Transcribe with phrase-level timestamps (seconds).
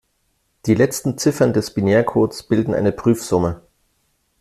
[0.65, 3.61] Die letzten Ziffern des Binärcodes bilden eine Prüfsumme.